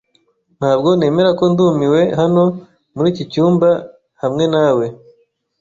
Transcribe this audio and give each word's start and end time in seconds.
Ntabwo 0.57 0.89
nemera 0.99 1.29
ko 1.39 1.43
ndumiwe 1.51 2.01
hano 2.19 2.43
muri 2.95 3.07
iki 3.13 3.23
cyumba 3.31 3.69
hamwe 4.21 4.45
nawe. 4.53 4.85